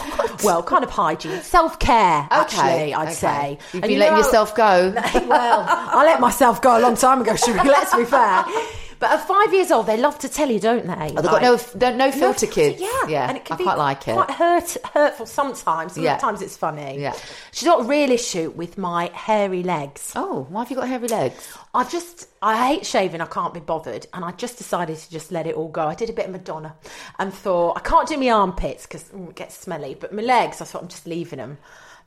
[0.43, 2.27] Well, kind of hygiene, self care.
[2.31, 3.13] Actually, I'd okay.
[3.13, 4.93] say You've And been you letting know- yourself go.
[5.27, 8.45] well, I let myself go a long time ago, Sheree, let's be fair.
[9.03, 10.93] But at five years old, they love to tell you, don't they?
[10.93, 12.79] Oh, they've got no, no, no filter kids.
[12.79, 13.27] Yeah, yeah.
[13.27, 14.13] and it can I be quite like it.
[14.13, 15.97] Quite hurt, hurtful sometimes.
[15.97, 16.17] Yeah.
[16.17, 17.01] Sometimes it's funny.
[17.01, 17.13] Yeah.
[17.51, 20.13] She's got a real issue with my hairy legs.
[20.15, 21.53] Oh, why have you got hairy legs?
[21.73, 23.19] I just, I hate shaving.
[23.19, 25.85] I can't be bothered, and I just decided to just let it all go.
[25.85, 26.73] I did a bit of Madonna,
[27.19, 29.97] and thought I can't do my armpits because mm, it gets smelly.
[29.99, 31.57] But my legs, I thought I'm just leaving them.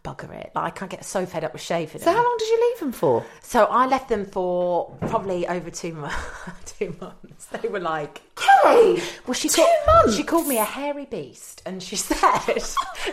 [0.07, 0.53] Bugger it!
[0.55, 2.01] Like I can't get so fed up with shaving.
[2.01, 2.14] So them.
[2.14, 3.25] how long did you leave them for?
[3.42, 6.16] So I left them for probably over two months.
[6.79, 7.47] two months.
[7.47, 10.16] They were like, Kelly, well, she two called, months?
[10.16, 12.38] She called me a hairy beast, and she said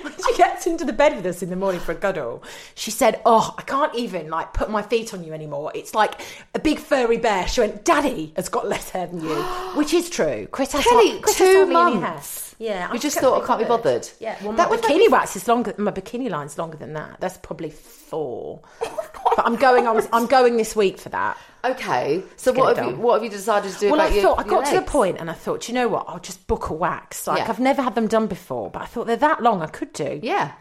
[0.02, 2.44] when she gets into the bed with us in the morning for a cuddle,
[2.76, 5.72] she said, "Oh, I can't even like put my feet on you anymore.
[5.74, 6.22] It's like
[6.54, 9.36] a big furry bear." She went, "Daddy has got less hair than you,"
[9.76, 10.48] which is true.
[10.52, 12.53] Chris has Kelly, Chris two has months?
[12.60, 14.08] Yeah, You just thought, I can't be bothered?
[14.20, 15.74] Yeah, well, That my would make bikini wax is longer.
[15.78, 17.20] My bikini line's longer than that.
[17.20, 18.60] That's probably four.
[18.80, 20.06] but I'm going on.
[20.14, 21.38] I'm going this week for that.
[21.66, 24.22] Okay, so get what have you what have you decided to do Well, I your
[24.22, 26.06] thought I got to the point, and I thought, you know what?
[26.08, 27.26] I'll just book a wax.
[27.26, 27.50] Like Yeah.
[27.50, 29.62] I've never had them done before, but I thought they're that long.
[29.62, 30.20] I could do.
[30.22, 30.52] Yeah.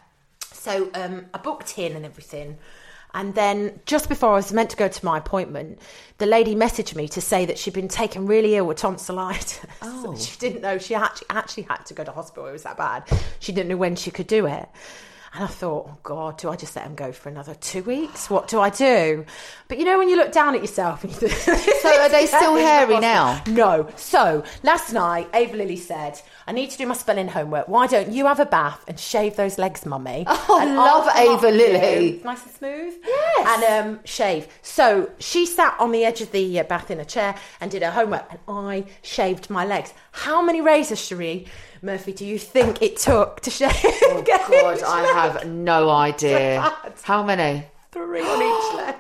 [0.53, 2.59] So um, I booked in and everything.
[3.15, 5.79] And then just before I was meant to go to my appointment,
[6.19, 9.61] the lady messaged me to say that she'd been taken really ill with tonsillitis.
[9.83, 10.17] Oh.
[10.17, 12.47] she didn't know she actually, actually had to go to hospital.
[12.47, 13.05] It was that bad.
[13.41, 14.69] She didn't know when she could do it.
[15.35, 18.29] And I thought, oh God, do I just let him go for another two weeks?
[18.29, 19.25] What do I do?
[19.69, 21.33] But you know, when you look down at yourself and you think,
[21.81, 23.43] So are they still hairy now?
[23.49, 23.89] no.
[23.97, 27.69] So last night, Ava Lily said, I need to do my spelling homework.
[27.69, 30.25] Why don't you have a bath and shave those legs, mummy?
[30.49, 32.17] Oh, And love Ava Lily.
[32.17, 32.21] you.
[32.25, 32.95] Nice and smooth.
[33.07, 33.49] Yes.
[33.65, 34.49] And um, shave.
[34.63, 37.83] So she sat on the edge of the uh, bath in a chair and did
[37.83, 39.93] her homework, and I shaved my legs.
[40.11, 41.47] How many razors, Sheree
[41.81, 43.71] Murphy, do you think it took to shave?
[43.85, 46.61] Oh God, I have no idea.
[47.03, 47.67] How many?
[47.93, 48.97] Three on each leg.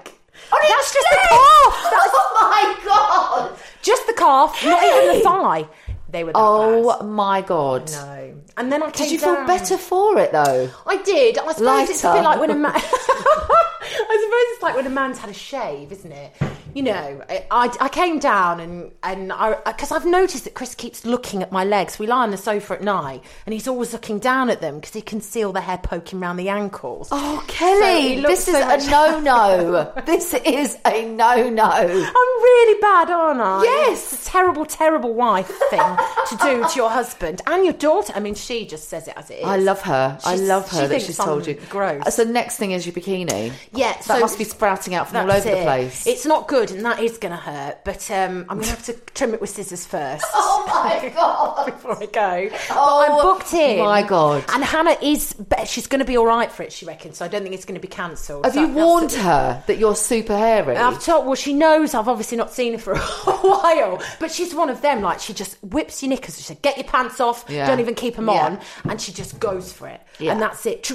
[0.53, 1.29] On That's just the leg?
[1.29, 1.91] calf.
[1.91, 3.59] That's Oh my God!
[3.83, 5.67] just the calf, not even the thigh.
[6.13, 7.07] They were Oh bad.
[7.09, 7.91] my God!
[7.91, 8.35] No.
[8.59, 10.71] And then I came Did you feel better for it though?
[10.87, 11.39] I did.
[11.39, 12.73] I suppose it's a bit like when a man.
[12.77, 16.33] I suppose it's like when a man's had a shave, isn't it?
[16.75, 20.75] You know, I, I, I came down and and I because I've noticed that Chris
[20.75, 21.99] keeps looking at my legs.
[21.99, 24.93] We lie on the sofa at night, and he's always looking down at them because
[24.95, 27.09] he can see all the hair poking around the ankles.
[27.11, 28.91] Oh, Kelly, looks this is so much- a
[29.23, 29.93] no-no.
[30.07, 31.63] this is a no-no.
[31.63, 33.63] I'm really bad, aren't I?
[33.65, 34.13] Yes.
[34.13, 35.81] It's a terrible, terrible wife thing
[36.29, 38.13] to do to your husband and your daughter.
[38.17, 39.45] I mean, she just says it as it is.
[39.45, 40.19] I love her.
[40.25, 41.55] I She's- love she her that she's told you.
[41.69, 42.03] gross.
[42.07, 43.53] Uh, so next thing is your bikini.
[43.73, 46.07] Yeah, that so- must be sprouting out from all over the place.
[46.07, 47.85] It's not good, and that is going to hurt.
[47.85, 50.25] But um, I'm going to have to trim it with scissors first.
[50.35, 51.67] oh my god!
[51.67, 53.81] Before I go, but Oh, I'm booked in.
[53.81, 54.45] Oh my God.
[54.53, 55.35] And Hannah is,
[55.67, 56.73] she's going to be all right for it.
[56.73, 57.19] She reckons.
[57.19, 58.45] So I don't think it's going to be cancelled.
[58.45, 60.77] Have So you warned her that you're super hairy?
[60.77, 61.27] I've told.
[61.27, 61.95] Well, she knows.
[61.95, 65.03] I've obviously not seen her for a while, but she's one of them.
[65.03, 66.37] Like she just whips your knickers.
[66.37, 67.45] She said, "Get your pants off.
[67.49, 67.67] Yeah.
[67.67, 68.45] Don't even keep them Yeah.
[68.47, 70.01] on," and she just goes for it.
[70.19, 70.33] Yeah.
[70.33, 70.89] And that's it.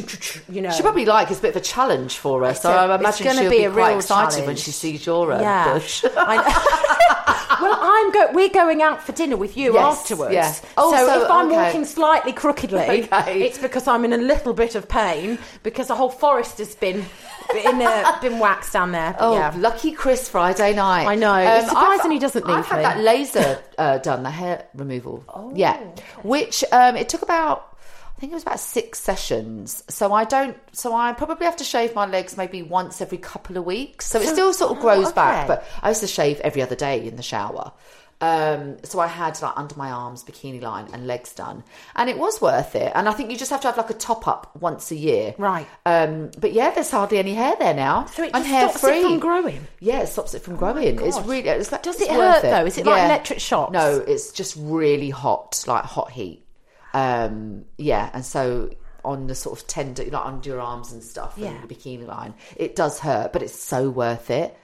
[0.49, 0.71] You know.
[0.71, 3.01] She probably like it's a bit of a challenge for her, so a- I it's
[3.21, 5.57] imagine she'll be be, quite real excited when she sees your uh, Yeah.
[5.65, 6.04] Bush.
[6.17, 8.32] I well, I'm go.
[8.34, 10.34] We're going out for dinner with you Yes, afterwards.
[10.34, 10.54] yeah.
[10.78, 11.56] Oh, so, so, if I'm okay.
[11.56, 13.41] walking slightly crookedly, Okay.
[13.43, 17.06] it's because I'm in a little bit of pain because the whole forest has been
[17.54, 19.13] been uh, been waxed down there.
[19.17, 19.54] But Oh, yeah.
[19.58, 21.04] lucky Chris Friday night.
[21.04, 21.36] Um, I know.
[21.36, 22.58] It's surprising I've- he doesn't need to.
[22.60, 25.24] I've had that laser uh, done, the hair removal.
[25.34, 25.78] Oh, yeah,
[26.24, 27.74] which um, it took about.
[28.17, 29.84] I think it was about six sessions.
[29.89, 30.58] So I don't.
[30.71, 34.08] So I probably have to shave my legs maybe once every couple of weeks.
[34.08, 35.15] So it still sort of oh, grows okay.
[35.15, 35.47] back.
[35.47, 37.73] But I used to shave every other day in the shower.
[38.19, 41.63] Um, so I had like under my arms, bikini line, and legs done,
[41.95, 42.91] and it was worth it.
[42.95, 45.36] And I think you just have to have like a top up once a year,
[45.38, 45.67] Right.
[45.86, 48.06] Um, but yeah, there's hardly any hair there now.
[48.06, 49.67] So it I'm hair stops it free from growing?
[49.80, 50.99] Yeah, it stops it from growing.
[50.99, 51.47] it's really.
[51.49, 52.65] It's like, Does it's it hurt, though?
[52.65, 53.71] Is it like electric shocks?
[53.71, 56.46] No, it's just really hot, like hot heat.
[56.93, 58.69] Um, yeah, and so
[59.06, 61.50] on the sort of tender, like under your arms and stuff, Yeah.
[61.50, 64.58] and the bikini line, it does hurt, but it's so worth it.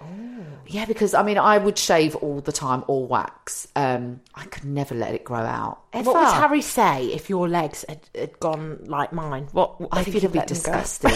[0.68, 3.68] Yeah, because I mean, I would shave all the time, all wax.
[3.76, 5.80] Um, I could never let it grow out.
[5.94, 6.12] Ever.
[6.12, 9.48] What would Harry say if your legs had, had gone like mine?
[9.54, 10.72] What I if think he'd be let them go?
[10.80, 11.12] disgusted.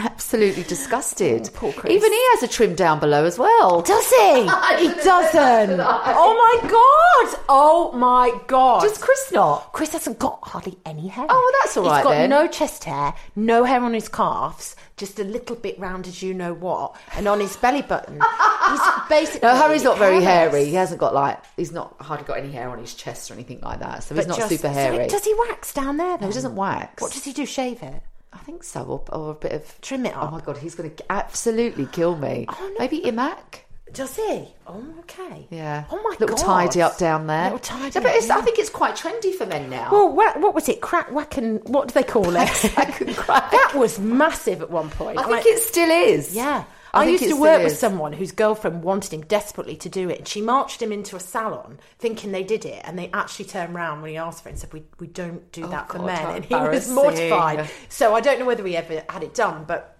[0.00, 1.48] Absolutely disgusted.
[1.48, 1.92] Oh, poor Chris.
[1.92, 3.82] Even he has a trim down below as well.
[3.82, 4.40] Does he?
[4.78, 5.80] he doesn't.
[5.80, 7.40] Oh my god!
[7.48, 8.82] Oh my god!
[8.82, 9.72] Does Chris not?
[9.72, 11.26] Chris hasn't got hardly any hair.
[11.28, 12.30] Oh, that's all right He's got then.
[12.30, 16.32] no chest hair, no hair on his calves, just a little bit round as you
[16.34, 18.20] know what, and on his belly button.
[18.68, 20.52] He's basically No, Harry's not very hairless.
[20.54, 20.64] hairy.
[20.66, 23.60] He hasn't got like he's not hardly got any hair on his chest or anything
[23.60, 24.02] like that.
[24.04, 25.06] So he's not just- super so hairy.
[25.08, 26.10] does he wax down there?
[26.18, 26.20] Then?
[26.22, 27.00] No, he doesn't wax.
[27.02, 27.46] What does he do?
[27.46, 28.02] Shave it?
[28.32, 30.28] I think so, or, or a bit of Trim it oh up.
[30.28, 32.46] Oh my god, he's going to absolutely kill me.
[32.48, 32.76] Oh, no.
[32.78, 33.60] Maybe Imac.
[33.92, 34.46] Does he?
[34.68, 35.48] Oh, okay.
[35.50, 35.82] Yeah.
[35.90, 36.44] Oh my Little god.
[36.44, 37.44] tidy up down there.
[37.44, 39.88] Little tidy No, but it's, I think it's quite trendy for men now.
[39.90, 40.80] Well, what, what was it?
[40.80, 42.48] Crack, whack, and what do they call it?
[43.26, 45.18] That was massive at one point.
[45.18, 46.34] I think Like- it still is.
[46.34, 46.64] Yeah.
[46.92, 50.18] I I, used to work with someone whose girlfriend wanted him desperately to do it,
[50.18, 53.74] and she marched him into a salon thinking they did it, and they actually turned
[53.74, 56.06] around when he asked for it and said, "We we don't do that for Oh,
[56.06, 57.68] men," and he was mortified.
[57.88, 59.96] So I don't know whether he ever had it done, but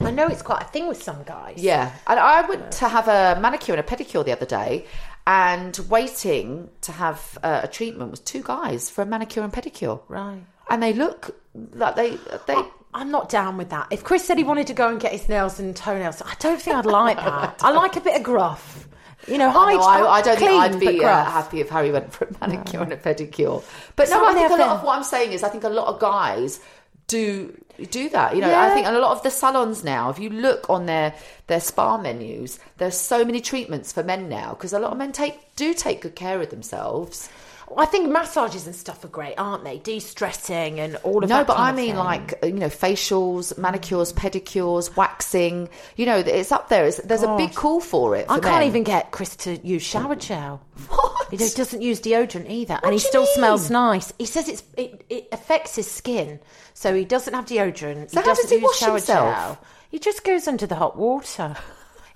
[0.00, 1.58] I know it's quite a thing with some guys.
[1.58, 4.86] Yeah, and I went to have a manicure and a pedicure the other day,
[5.26, 10.00] and waiting to have uh, a treatment was two guys for a manicure and pedicure.
[10.08, 10.42] Right.
[10.68, 12.62] And they look like they they.
[12.94, 13.88] I'm not down with that.
[13.90, 16.60] If Chris said he wanted to go and get his nails and toenails, I don't
[16.62, 17.56] think I'd like that.
[17.62, 18.88] I like a bit of gruff.
[19.26, 21.70] You know, I, hide, know, I, I don't clean, think I'd be uh, happy if
[21.70, 23.64] Harry went for a manicure and a pedicure.
[23.96, 25.88] But no, I think a lot of what I'm saying is I think a lot
[25.88, 26.60] of guys
[27.06, 27.58] do
[27.90, 28.34] do that.
[28.34, 28.74] You know, I Yeah.
[28.74, 31.14] think a lot of the salons now, if you look on their
[31.46, 35.12] their spa menus, there's so many treatments for men now because a lot of men
[35.12, 37.28] take do take good care of themselves.
[37.76, 39.78] I think massages and stuff are great, aren't they?
[39.78, 41.40] De-stressing and all of No, that.
[41.40, 41.96] No, but I mean thing.
[41.96, 45.68] like you know facials, manicures, pedicures, waxing.
[45.96, 46.84] You know, it's up there.
[46.86, 48.26] It's, there's a big call for it.
[48.28, 48.62] I can't men.
[48.64, 50.60] even get Chris to use shower gel.
[50.88, 51.28] What?
[51.30, 54.12] He doesn't use deodorant either, and he still smells nice.
[54.18, 56.40] He says it's it, it affects his skin,
[56.74, 58.10] so he doesn't have deodorant.
[58.10, 59.34] So he how doesn't does he use wash shower himself?
[59.34, 59.58] gel.
[59.90, 61.56] He just goes under the hot water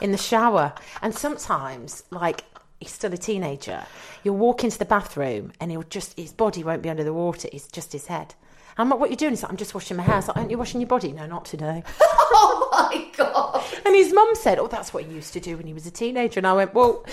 [0.00, 2.44] in the shower, and sometimes like.
[2.80, 3.84] He's still a teenager.
[4.22, 7.48] You'll walk into the bathroom and he'll just his body won't be under the water.
[7.52, 8.34] It's just his head.
[8.80, 9.32] I'm like, what are doing?
[9.32, 10.20] is like, I'm just washing my hair.
[10.28, 11.10] Like, aren't you washing your body?
[11.12, 11.82] No, not today.
[12.30, 13.64] Oh my god!
[13.86, 15.90] And his mum said, "Oh, that's what he used to do when he was a
[15.90, 17.04] teenager." And I went, "Well,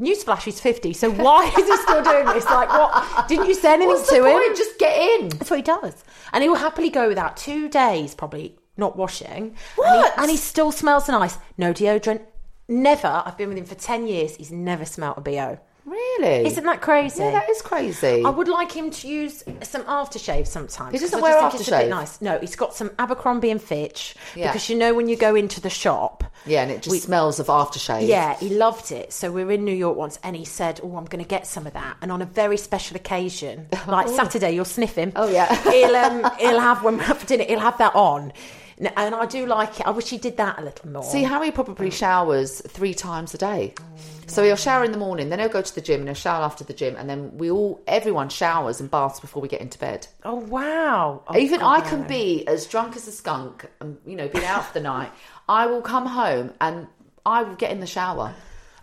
[0.00, 0.92] newsflash, he's fifty.
[0.94, 2.44] So why is he still doing this?
[2.46, 3.28] Like, what?
[3.28, 4.56] Didn't you say anything What's to him?
[4.56, 5.28] Just get in.
[5.28, 9.28] That's what he does, and he will happily go without two days, probably not washing.
[9.28, 10.14] And he, What?
[10.18, 11.36] and he still smells nice.
[11.58, 12.22] No deodorant.
[12.68, 13.22] Never.
[13.26, 14.36] I've been with him for ten years.
[14.36, 15.58] He's never smelt a bo.
[15.86, 16.46] Really?
[16.46, 17.22] Isn't that crazy?
[17.22, 18.22] Yeah, that is crazy.
[18.24, 20.92] I would like him to use some aftershave sometimes.
[20.92, 21.90] He doesn't 'cause I wear just think it's a bit aftershave?
[21.90, 22.20] nice.
[22.22, 24.46] No, he's got some Abercrombie and Fitch Yeah.
[24.50, 26.24] because you know when you go into the shop.
[26.46, 28.06] yeah, and it just smells of aftershave.
[28.08, 29.12] Yeah, he loved it.
[29.12, 31.46] So we were in New York once, and he said, "Oh, I'm going to get
[31.46, 35.12] some of that." And on a very special occasion, like Saturday, you'll sniff him.
[35.16, 35.54] Oh, yeah.
[35.70, 38.32] he'll um, he'll have when we're out for dinner, he'll have that on,
[38.78, 39.86] and I do like it.
[39.86, 41.02] I wish he did that a little more.
[41.02, 41.92] See, Harry probably mm.
[41.92, 43.74] showers three times a day.
[43.78, 43.84] Oh.
[44.26, 46.44] So he'll shower in the morning, then he'll go to the gym, and he'll shower
[46.44, 49.78] after the gym, and then we all, everyone showers and baths before we get into
[49.78, 50.06] bed.
[50.24, 51.22] oh wow!
[51.28, 54.44] Oh, Even God, I can be as drunk as a skunk, and you know, been
[54.44, 55.12] out for the night.
[55.48, 56.86] I will come home and
[57.26, 58.34] I will get in the shower.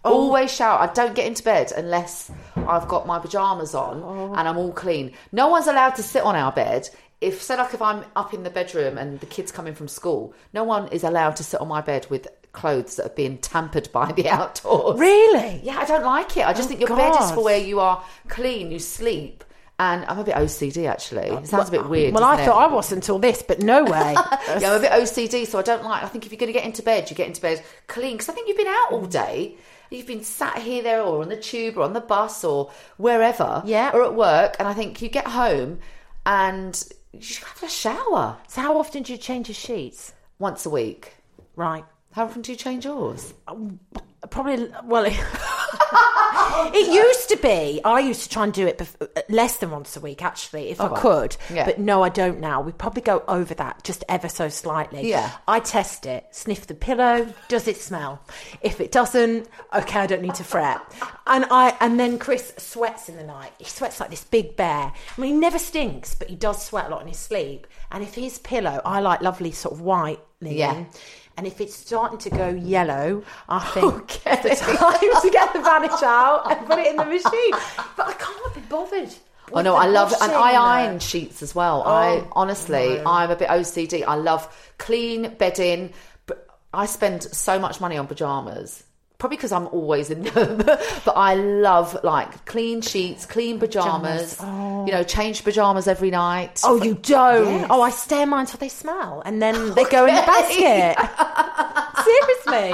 [0.04, 0.14] Oh.
[0.14, 0.80] Always shower.
[0.80, 4.34] I don't get into bed unless I've got my pajamas on Oh.
[4.36, 5.14] and I'm all clean.
[5.32, 6.90] No one's allowed to sit on our bed.
[7.22, 9.88] If, say, like if I'm up in the bedroom and the kids come in from
[9.88, 13.38] school, no one is allowed to sit on my bed with clothes that have been
[13.38, 15.00] tampered by the outdoors.
[15.00, 15.62] Really?
[15.64, 16.46] Yeah, I don't like it.
[16.48, 19.44] I just Oh, think your bed is for where you are clean, you sleep.
[19.80, 21.28] And I'm a bit OCD actually.
[21.30, 22.14] It sounds a bit weird.
[22.14, 22.46] Well, I it?
[22.46, 24.16] thought I was until this, but no way.
[24.60, 26.04] Yeah, I'm a bit OCD, so I don't like.
[26.04, 28.30] I think if you're going to get into bed, you get into bed clean because
[28.30, 29.56] I think you've been out all day.
[29.92, 33.62] You've been sat here, there, or on the tube, or on the bus, or wherever,
[33.66, 33.92] Yeah.
[33.94, 34.56] or at work.
[34.58, 35.80] And I think you get home
[36.26, 40.14] and you have a shower so how often do you change your sheets?
[40.40, 41.14] once a week.
[41.56, 41.84] Right.
[42.14, 43.34] How often do you change yours?
[43.48, 43.80] Um,
[44.32, 45.04] probably, well,
[46.74, 47.82] it, used to be.
[47.84, 50.70] I used to try and do it bef- uh, less than once a week, actually,
[50.70, 51.38] if oh, I could.
[51.54, 51.66] Yeah.
[51.66, 52.62] But no, I don't now.
[52.62, 55.10] We probably go over that just ever so slightly.
[55.10, 55.32] Yeah.
[55.48, 57.34] I test it, sniff the pillow.
[57.48, 58.24] Does it smell?
[58.62, 60.82] If it doesn't, okay, I don't need to fret.
[61.28, 63.52] And I and then Chris sweats in the night.
[63.58, 64.92] He sweats like this big bear.
[65.18, 67.68] I mean, he never stinks, but he does sweat a lot in his sleep.
[67.92, 70.58] And if his pillow, I like lovely sort of white linen.
[70.58, 70.86] Yeah.
[71.42, 74.40] And if it's starting to go yellow, I think Okay.
[74.46, 77.52] it's the time to get the vanish out and put it in the machine.
[77.98, 79.10] But I can't be bothered.
[79.52, 80.52] Oh no, I love and I
[80.84, 81.82] iron sheets as well.
[81.84, 83.04] Oh, I Oh, honestly, no.
[83.08, 84.04] I'm a bit OCD.
[84.08, 85.94] I love clean bedding.
[86.28, 88.84] But I spend so much money on pajamas
[89.22, 90.58] probably because I'm always in them,
[91.06, 94.38] but I love like clean sheets, clean pajamas.
[94.40, 94.84] Oh.
[94.88, 96.60] You know, change pajamas every night.
[96.64, 97.46] Oh, you don't?
[97.46, 97.68] Yes.
[97.70, 100.98] Oh, I stare mine until they smell, and then they go in the basket.
[102.04, 102.74] Seriously.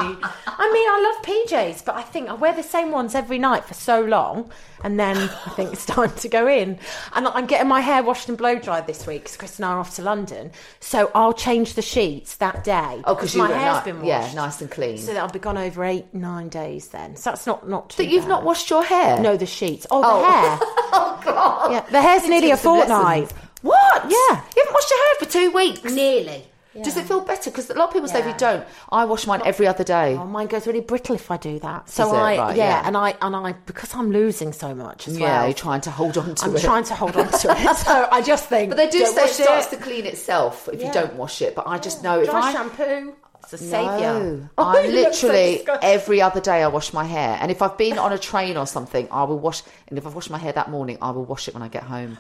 [0.60, 3.66] I mean, I love PJs, but I think I wear the same ones every night
[3.66, 4.50] for so long,
[4.84, 6.80] and then I think it's time to go in.
[7.14, 9.70] And I'm getting my hair washed and blow dried this week because Chris and I
[9.74, 10.52] are off to London.
[10.80, 13.02] So I'll change the sheets that day.
[13.06, 14.08] Oh, because my were hair's ni- been washed.
[14.08, 14.98] yeah, nice and clean.
[14.98, 17.16] So that'll be gone over eight, nine days then.
[17.16, 18.04] So that's not not too.
[18.04, 18.30] that you've bad.
[18.30, 19.20] not washed your hair.
[19.20, 19.86] No, the sheets.
[19.92, 20.32] Oh, the Oh.
[20.32, 20.60] hair.
[21.00, 21.72] Oh God.
[21.72, 23.24] Yeah, the hair's Need nearly a fortnight.
[23.24, 23.40] lessons.
[23.62, 24.04] What?
[24.04, 24.10] Yeah.
[24.10, 25.84] You haven't washed your hair for two weeks.
[25.94, 26.46] Nearly.
[26.84, 27.50] Does it feel better?
[27.50, 30.16] Because a lot of people say if you don't, I wash mine every other day.
[30.16, 31.90] Oh, mine goes really brittle if I do that.
[31.90, 32.10] So?
[32.16, 32.88] I, Right, yeah, yeah.
[32.88, 35.46] and I, and I, because I'm losing so much as yeah, well.
[35.48, 36.54] you're trying to hold on to it.
[36.56, 37.78] I'm trying to hold on to it.
[37.78, 38.70] So I just think.
[38.72, 40.88] But they do say it starts to clean itself if Yeah.
[40.88, 41.56] you don't wash it.
[41.56, 43.14] But I just know if I shampoo.
[43.50, 44.50] It's a No, saviour.
[44.58, 47.78] I oh, look so literally every other day I wash my hair, and if I've
[47.78, 49.62] been on a train or something, I will wash.
[49.88, 51.84] And if I've washed my hair that morning, I will wash it when I get
[51.84, 52.18] home.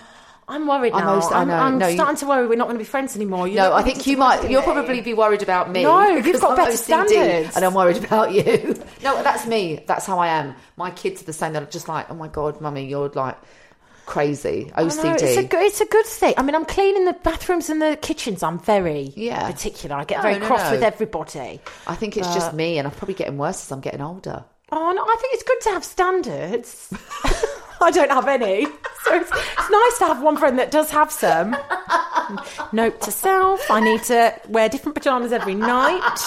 [0.50, 1.20] I'm worried now.
[1.32, 1.52] I'm.
[1.52, 3.48] I'm No, you- starting to worry we're not going to be friends anymore.
[3.48, 4.50] You're No, I think you might.
[4.50, 4.66] You'll me.
[4.66, 5.84] probably be worried about me.
[5.84, 7.56] No, you've got I'm better OCD, standards.
[7.56, 8.82] and I'm worried about you.
[9.04, 9.84] No, that's me.
[9.88, 10.56] That's how I am.
[10.78, 11.54] My kids are the same.
[11.54, 13.38] They're just like, oh my god, mummy, you're like
[14.06, 15.22] crazy I know, OCD.
[15.22, 16.34] it's a good, it's a good thing.
[16.38, 18.42] I mean, I'm cleaning the bathrooms and the kitchens.
[18.42, 19.52] I'm very Yeah.
[19.52, 19.98] particular.
[19.98, 21.60] I get No, very no, cross with everybody.
[21.88, 24.46] I think it's just me, and I'm probably getting worse as I'm getting older.
[24.72, 26.90] Oh no, I think it's good to have standards.
[27.82, 28.66] I don't have any,
[29.08, 31.56] so it's, it's nice to have one friend that does have some.
[32.72, 36.18] Note to self: I need to wear different pajamas every night.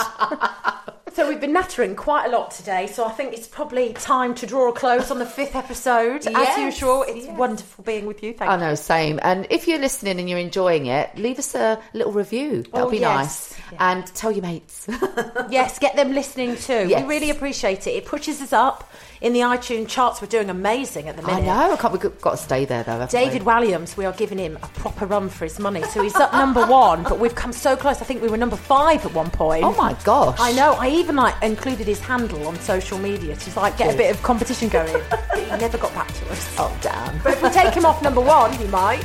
[1.12, 4.46] So we've been nattering quite a lot today, so I think it's probably time to
[4.46, 6.24] draw a close on the fifth episode.
[6.26, 8.32] As usual, it's wonderful being with you.
[8.32, 8.60] Thank I you.
[8.60, 9.18] know, same.
[9.24, 12.62] And if you're listening and you're enjoying it, leave us a little review.
[12.62, 13.58] That'll Oh, be yes.
[13.60, 13.60] nice.
[13.80, 14.86] And tell your mates.
[15.50, 16.86] Yes, get them listening too.
[16.88, 17.02] Yes.
[17.02, 17.90] We really appreciate it.
[17.90, 18.88] It pushes us up
[19.20, 20.20] in the iTunes charts.
[20.20, 21.46] We're doing amazing at the I minute.
[21.46, 21.72] know.
[21.72, 23.06] I can't, we've got to stay there though.
[23.06, 23.52] David we?
[23.52, 25.82] Walliams, we are giving him a proper run for his money.
[25.82, 28.00] So he's up number one, but we've come so close.
[28.00, 29.64] I think we were number five at one point.
[29.64, 30.38] Oh my gosh.
[30.40, 30.72] I know.
[30.74, 34.22] I even like included his handle on social media to like get a bit of
[34.22, 34.92] competition going.
[35.10, 36.54] but he never got back to us.
[36.58, 37.18] Oh damn.
[37.22, 39.04] But if we take him off number one, he might.